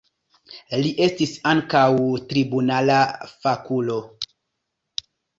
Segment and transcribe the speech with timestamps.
[0.83, 1.83] Li estis ankaŭ
[2.31, 2.97] tribunala
[3.43, 3.99] fakulo.